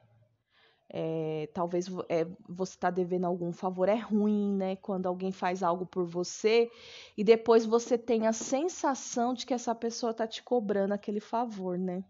[0.92, 4.74] É, talvez é, você está devendo algum favor, é ruim, né?
[4.74, 6.68] Quando alguém faz algo por você
[7.16, 11.78] e depois você tem a sensação de que essa pessoa está te cobrando aquele favor,
[11.78, 12.02] né?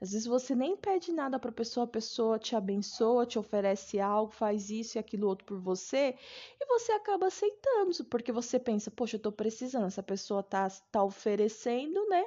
[0.00, 3.98] Às vezes você nem pede nada para a pessoa, a pessoa te abençoa, te oferece
[4.00, 6.14] algo, faz isso e aquilo outro por você,
[6.60, 11.02] e você acaba aceitando, porque você pensa, poxa, eu estou precisando, essa pessoa tá, tá
[11.02, 12.24] oferecendo, né?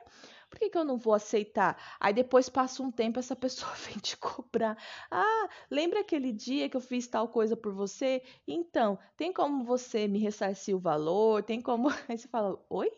[0.49, 1.77] Por que, que eu não vou aceitar?
[1.99, 4.77] Aí depois passa um tempo, essa pessoa vem te cobrar.
[5.11, 8.21] Ah, lembra aquele dia que eu fiz tal coisa por você?
[8.47, 11.43] Então, tem como você me ressarcir o valor?
[11.43, 11.89] Tem como.
[12.09, 12.91] Aí você fala, oi?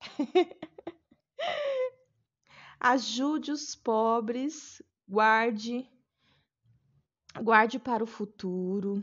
[2.80, 5.88] Ajude os pobres, guarde,
[7.42, 9.02] guarde para o futuro.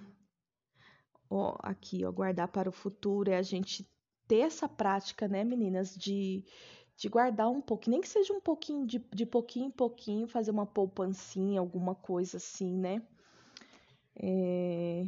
[1.30, 3.86] Ó, aqui, ó, guardar para o futuro é a gente
[4.28, 6.44] ter essa prática, né, meninas, de,
[6.96, 10.52] de guardar um pouco, nem que seja um pouquinho, de, de pouquinho em pouquinho, fazer
[10.52, 13.02] uma poupancinha, alguma coisa assim, né?
[14.16, 15.06] É...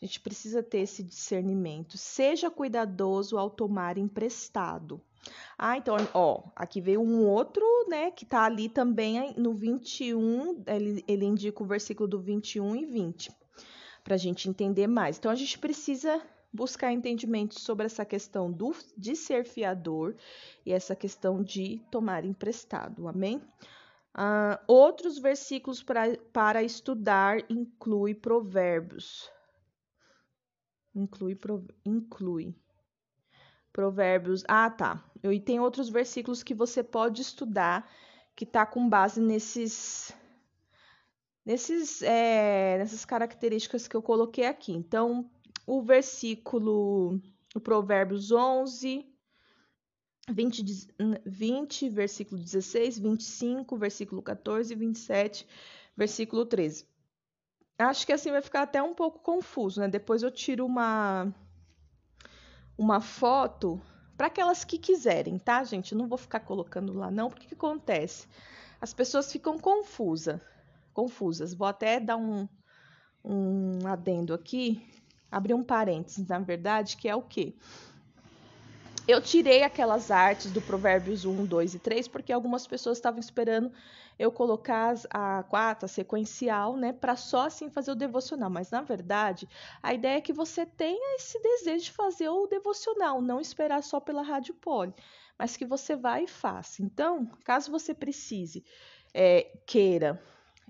[0.00, 1.96] A gente precisa ter esse discernimento.
[1.96, 5.00] Seja cuidadoso ao tomar emprestado.
[5.58, 11.04] Ah, então, ó, aqui veio um outro, né, que tá ali também no 21, ele,
[11.06, 13.30] ele indica o versículo do 21 e 20,
[14.02, 15.18] para a gente entender mais.
[15.18, 16.20] Então, a gente precisa
[16.52, 20.14] buscar entendimento sobre essa questão do, de ser fiador
[20.64, 23.42] e essa questão de tomar emprestado, amém?
[24.16, 29.28] Uh, outros versículos pra, para estudar inclui provérbios.
[30.94, 32.54] Inclui, prov, inclui.
[33.74, 34.44] Provérbios.
[34.46, 35.04] Ah, tá.
[35.24, 37.90] E tem outros versículos que você pode estudar
[38.36, 40.14] que tá com base nesses
[41.44, 44.72] nesses é, nessas características que eu coloquei aqui.
[44.72, 45.28] Então,
[45.66, 47.20] o versículo,
[47.52, 49.04] o Provérbios 11,
[50.30, 50.88] 20,
[51.26, 55.48] 20, versículo 16, 25, versículo 14, 27,
[55.96, 56.86] versículo 13.
[57.76, 59.88] Acho que assim vai ficar até um pouco confuso, né?
[59.88, 61.34] Depois eu tiro uma
[62.76, 63.80] uma foto
[64.16, 65.94] para aquelas que quiserem, tá, gente?
[65.94, 68.26] Não vou ficar colocando lá não, porque que acontece?
[68.80, 70.40] As pessoas ficam confusas,
[70.92, 71.54] confusas.
[71.54, 72.48] Vou até dar um,
[73.24, 74.86] um adendo aqui,
[75.30, 77.56] abrir um parênteses, na verdade, que é o quê?
[79.06, 83.70] Eu tirei aquelas artes do Provérbios 1, 2 e 3, porque algumas pessoas estavam esperando
[84.18, 88.48] eu colocar a quarta, a sequencial, né, para só assim fazer o devocional.
[88.48, 89.46] Mas na verdade,
[89.82, 94.00] a ideia é que você tenha esse desejo de fazer o devocional, não esperar só
[94.00, 94.94] pela Rádio Poli,
[95.38, 96.82] mas que você vá e faça.
[96.82, 98.64] Então, caso você precise,
[99.12, 100.18] é, queira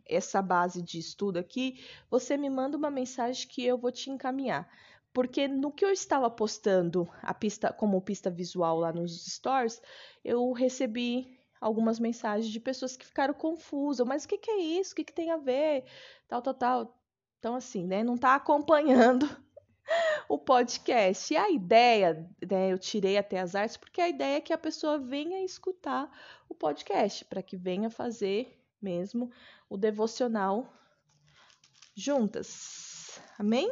[0.07, 4.69] essa base de estudo aqui, você me manda uma mensagem que eu vou te encaminhar
[5.15, 9.81] porque no que eu estava postando a pista como pista visual lá nos stories,
[10.25, 14.93] eu recebi algumas mensagens de pessoas que ficaram confusas, mas o que, que é isso?
[14.93, 15.85] O que, que tem a ver?
[16.27, 16.99] Tal, tal, tal.
[17.39, 18.03] Então, assim, né?
[18.03, 19.25] Não está acompanhando
[20.29, 21.33] o podcast.
[21.33, 22.73] E a ideia, né?
[22.73, 26.11] Eu tirei até as artes, porque a ideia é que a pessoa venha escutar
[26.49, 29.31] o podcast, para que venha fazer mesmo
[29.71, 30.69] o devocional
[31.97, 33.21] juntas.
[33.39, 33.71] Amém?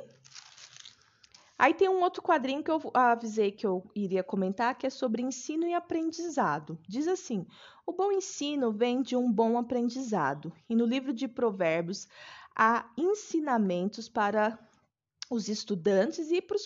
[1.59, 5.23] Aí tem um outro quadrinho que eu avisei que eu iria comentar, que é sobre
[5.23, 6.79] ensino e aprendizado.
[6.89, 7.47] Diz assim:
[7.87, 10.53] o bom ensino vem de um bom aprendizado.
[10.69, 12.09] E no livro de Provérbios
[12.57, 14.59] há ensinamentos para
[15.31, 16.57] os estudantes e para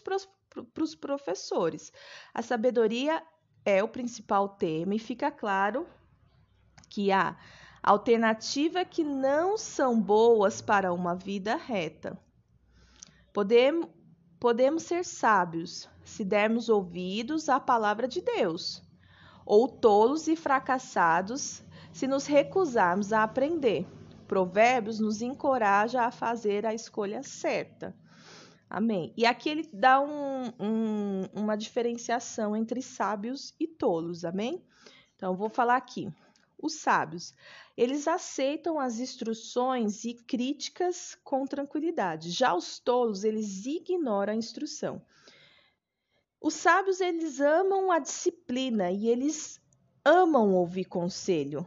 [0.82, 1.92] os professores.
[2.32, 3.22] A sabedoria
[3.64, 5.86] é o principal tema e fica claro
[6.88, 7.36] que há
[7.82, 12.18] alternativa que não são boas para uma vida reta.
[13.32, 13.88] Podemos,
[14.46, 18.80] podemos ser sábios se dermos ouvidos à palavra de Deus,
[19.44, 23.84] ou tolos e fracassados se nos recusarmos a aprender.
[24.28, 27.92] Provérbios nos encoraja a fazer a escolha certa.
[28.70, 29.12] Amém.
[29.16, 34.24] E aqui ele dá um, um, uma diferenciação entre sábios e tolos.
[34.24, 34.64] Amém?
[35.16, 36.08] Então, vou falar aqui.
[36.58, 37.34] Os sábios,
[37.76, 42.30] eles aceitam as instruções e críticas com tranquilidade.
[42.30, 45.02] Já os tolos, eles ignoram a instrução.
[46.40, 49.60] Os sábios, eles amam a disciplina e eles
[50.04, 51.66] amam ouvir conselho.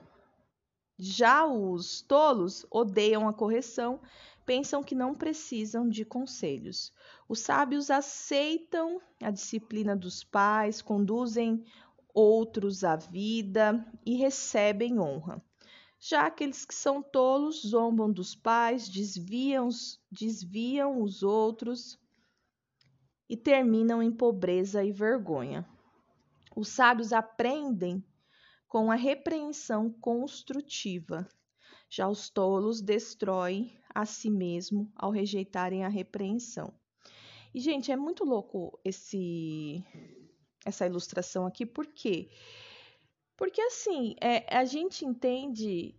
[0.98, 4.02] Já os tolos odeiam a correção,
[4.46, 6.92] pensam que não precisam de conselhos.
[7.28, 11.64] Os sábios aceitam a disciplina dos pais, conduzem
[12.14, 15.44] outros à vida e recebem honra.
[16.00, 19.68] Já aqueles que são tolos zombam dos pais, desviam,
[20.10, 22.00] desviam os outros
[23.30, 25.68] e terminam em pobreza e vergonha.
[26.56, 28.04] Os sábios aprendem
[28.68, 31.28] com a repreensão construtiva.
[31.90, 36.74] Já os tolos destroem a si mesmo ao rejeitarem a repreensão.
[37.54, 39.84] E, gente, é muito louco esse
[40.66, 42.30] essa ilustração aqui, por quê?
[43.38, 45.96] Porque assim, é, a gente entende.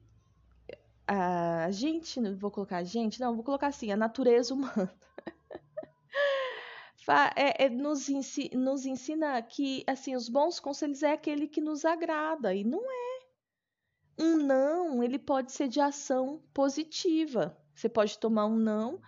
[1.07, 4.95] A gente, vou colocar a gente, não, vou colocar assim, a natureza humana.
[7.35, 8.09] é, é, nos,
[8.53, 13.21] nos ensina que assim os bons conselhos é aquele que nos agrada e não é.
[14.19, 17.57] Um não, ele pode ser de ação positiva.
[17.75, 19.01] Você pode tomar um não,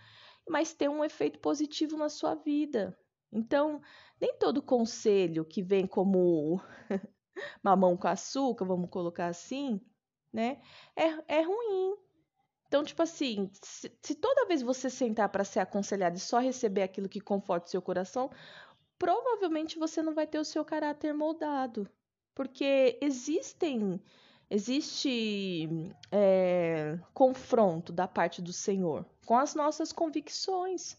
[0.48, 2.98] mas ter um efeito positivo na sua vida.
[3.33, 3.80] Então,
[4.20, 6.61] nem todo conselho que vem como
[7.62, 9.80] mamão com açúcar, vamos colocar assim,
[10.33, 10.61] né,
[10.95, 11.97] é, é ruim.
[12.68, 16.83] Então, tipo assim, se, se toda vez você sentar para ser aconselhado e só receber
[16.83, 18.30] aquilo que conforta o seu coração,
[18.99, 21.89] provavelmente você não vai ter o seu caráter moldado.
[22.35, 24.01] Porque existem
[24.49, 25.68] existe
[26.11, 30.97] é, confronto da parte do Senhor com as nossas convicções.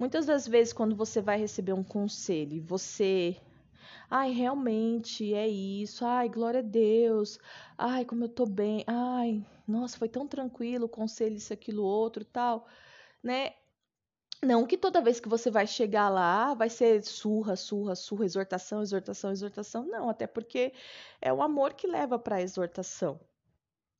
[0.00, 3.36] Muitas das vezes, quando você vai receber um conselho e você.
[4.08, 6.06] Ai, realmente é isso.
[6.06, 7.38] Ai, glória a Deus.
[7.76, 8.82] Ai, como eu tô bem.
[8.86, 12.66] Ai, nossa, foi tão tranquilo conselho, isso, aquilo, outro tal.
[13.22, 13.52] Né?
[14.42, 18.80] Não que toda vez que você vai chegar lá vai ser surra, surra, surra, exortação,
[18.80, 19.84] exortação, exortação.
[19.84, 20.72] Não, até porque
[21.20, 23.20] é o amor que leva para a exortação.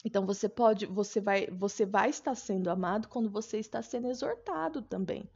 [0.02, 4.80] Então você pode, você vai, você vai estar sendo amado quando você está sendo exortado
[4.80, 5.28] também.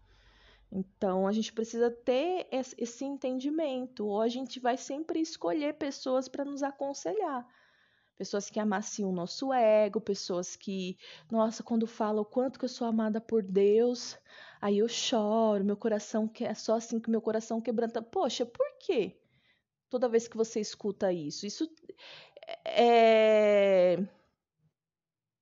[0.71, 6.45] Então a gente precisa ter esse entendimento, ou a gente vai sempre escolher pessoas para
[6.45, 7.47] nos aconselhar.
[8.17, 10.97] Pessoas que amaciam o nosso ego, pessoas que,
[11.31, 14.17] nossa, quando fala o quanto que eu sou amada por Deus,
[14.61, 18.01] aí eu choro, meu coração que é só assim que meu coração quebranta.
[18.01, 19.17] Poxa, por quê?
[19.91, 21.69] Toda vez que você escuta isso, isso
[22.65, 23.99] é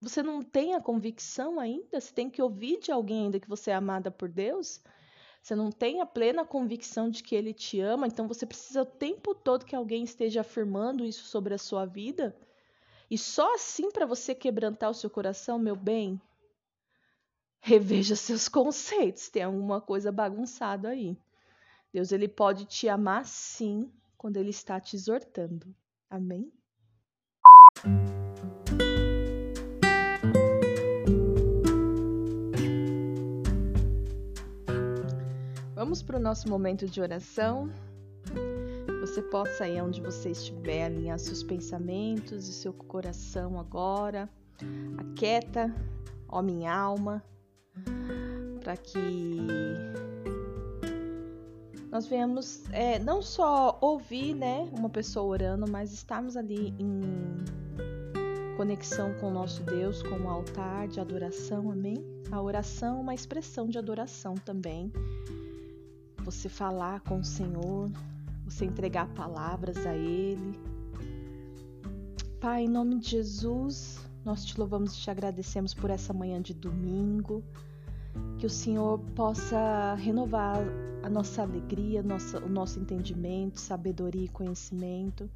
[0.02, 2.00] você não tem a convicção ainda?
[2.00, 4.82] Você tem que ouvir de alguém ainda que você é amada por Deus?
[5.42, 8.86] Você não tem a plena convicção de que ele te ama, então você precisa o
[8.86, 12.36] tempo todo que alguém esteja afirmando isso sobre a sua vida.
[13.10, 16.20] E só assim para você quebrantar o seu coração, meu bem,
[17.60, 21.18] reveja seus conceitos, tem alguma coisa bagunçada aí.
[21.92, 25.74] Deus ele pode te amar sim quando ele está te exortando.
[26.08, 26.52] Amém?
[35.82, 37.68] Vamos para o nosso momento de oração.
[39.00, 44.30] Você possa aí onde você estiver alinhar seus pensamentos e seu coração agora.
[44.96, 45.74] Aquieta,
[46.28, 47.20] ó minha alma,
[48.62, 49.40] para que
[51.90, 57.00] nós venhamos é, não só ouvir, né, uma pessoa orando, mas estarmos ali em
[58.56, 61.96] conexão com o nosso Deus, com o altar de adoração, amém?
[62.30, 64.92] A oração é uma expressão de adoração também.
[66.24, 67.90] Você falar com o Senhor,
[68.44, 70.58] você entregar palavras a Ele.
[72.40, 76.54] Pai, em nome de Jesus, nós te louvamos e te agradecemos por essa manhã de
[76.54, 77.42] domingo.
[78.38, 80.58] Que o Senhor possa renovar
[81.02, 85.28] a nossa alegria, nossa, o nosso entendimento, sabedoria e conhecimento.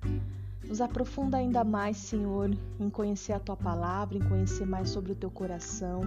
[0.68, 5.16] Nos aprofunda ainda mais, Senhor, em conhecer a tua palavra, em conhecer mais sobre o
[5.16, 6.00] teu coração.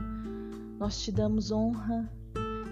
[0.78, 2.10] Nós te damos honra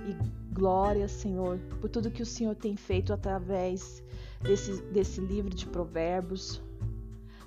[0.06, 4.04] e glória, Senhor, por tudo que o Senhor tem feito através
[4.42, 6.60] desse, desse livro de Provérbios.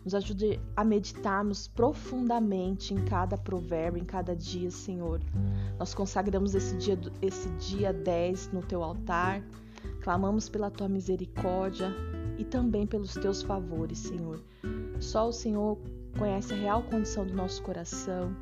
[0.05, 5.21] Nos ajude a meditarmos profundamente em cada provérbio, em cada dia, Senhor.
[5.79, 9.43] Nós consagramos esse dia, esse dia 10 no teu altar,
[10.01, 11.93] clamamos pela tua misericórdia
[12.39, 14.41] e também pelos teus favores, Senhor.
[15.01, 15.79] Só o Senhor
[16.19, 18.35] conhece a real condição do nosso coração.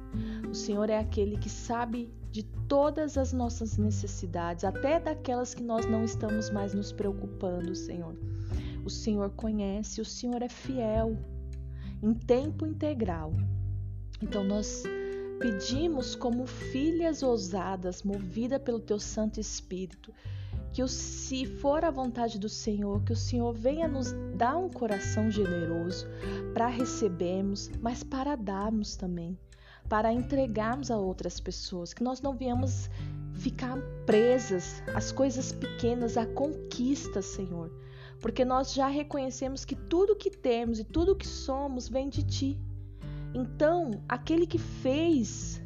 [0.50, 5.86] O Senhor é aquele que sabe de todas as nossas necessidades, até daquelas que nós
[5.86, 8.16] não estamos mais nos preocupando, Senhor.
[8.84, 11.16] O Senhor conhece, o Senhor é fiel
[12.02, 13.32] em tempo integral.
[14.22, 14.82] Então nós
[15.38, 20.12] pedimos como filhas ousadas, movida pelo teu Santo Espírito,
[20.72, 25.30] que se for a vontade do Senhor, que o Senhor venha nos dar um coração
[25.30, 26.06] generoso
[26.54, 29.38] para recebermos, mas para darmos também,
[29.88, 32.90] para entregarmos a outras pessoas, que nós não venhamos
[33.34, 37.72] ficar presas às coisas pequenas, à conquista, Senhor,
[38.20, 42.60] porque nós já reconhecemos que tudo que temos e tudo que somos vem de Ti.
[43.34, 45.62] Então, aquele que fez,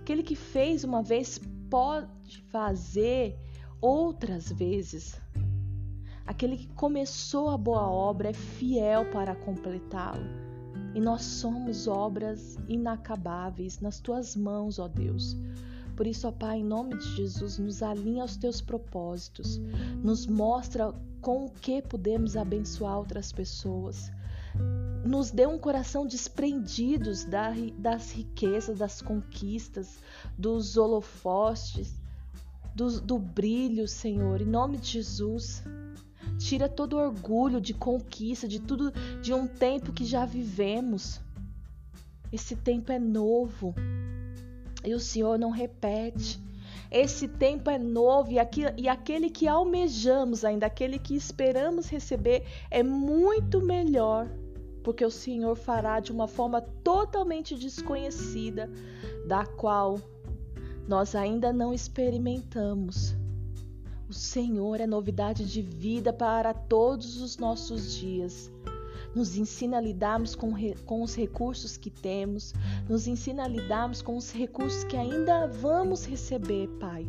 [0.00, 3.38] aquele que fez uma vez pode fazer
[3.80, 5.20] outras vezes.
[6.26, 10.24] Aquele que começou a boa obra é fiel para completá-lo.
[10.94, 15.36] E nós somos obras inacabáveis nas tuas mãos, ó Deus.
[15.96, 19.60] Por isso, ó Pai, em nome de Jesus, nos alinha aos teus propósitos,
[20.02, 24.10] nos mostra com o que podemos abençoar outras pessoas.
[25.04, 29.98] Nos dê um coração desprendidos das riquezas, das conquistas,
[30.38, 31.99] dos holofotes,
[32.74, 35.62] do, do brilho, Senhor, em nome de Jesus.
[36.38, 41.20] Tira todo orgulho de conquista, de tudo, de um tempo que já vivemos.
[42.32, 43.74] Esse tempo é novo
[44.84, 46.40] e o Senhor não repete.
[46.90, 52.44] Esse tempo é novo e, aqui, e aquele que almejamos ainda, aquele que esperamos receber,
[52.70, 54.28] é muito melhor,
[54.82, 58.68] porque o Senhor fará de uma forma totalmente desconhecida,
[59.26, 60.00] da qual
[60.88, 63.14] nós ainda não experimentamos.
[64.08, 68.50] O Senhor é novidade de vida para todos os nossos dias.
[69.14, 70.52] Nos ensina a lidarmos com,
[70.84, 72.52] com os recursos que temos,
[72.88, 77.06] nos ensina a lidarmos com os recursos que ainda vamos receber, Pai.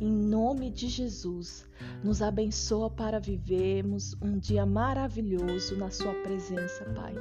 [0.00, 1.64] Em nome de Jesus,
[2.02, 7.14] nos abençoa para vivermos um dia maravilhoso na Sua presença, Pai.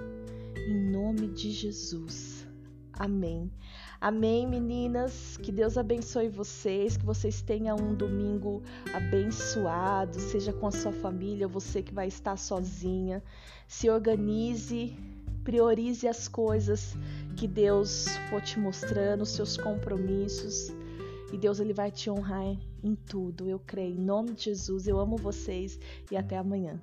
[0.68, 2.48] Em nome de Jesus.
[2.94, 3.52] Amém.
[4.04, 5.38] Amém, meninas.
[5.38, 8.62] Que Deus abençoe vocês, que vocês tenham um domingo
[8.93, 13.24] abençoado, seja com a sua família, você que vai estar sozinha.
[13.66, 14.93] Se organize,
[15.45, 16.97] priorize as coisas
[17.38, 20.74] que Deus for te mostrando, os seus compromissos.
[21.32, 23.47] E Deus ele vai te honrar em tudo.
[23.47, 23.95] Eu creio.
[23.95, 25.80] Em nome de Jesus, eu amo vocês
[26.12, 26.78] e até amanhã.